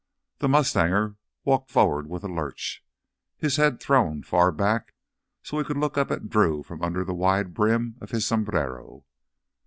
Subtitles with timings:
[0.39, 1.15] The mustanger
[1.45, 2.83] walked forward with a lurch,
[3.37, 4.95] his head thrown far back
[5.43, 9.05] so he could look up at Drew from under the wide brim of his sombrero.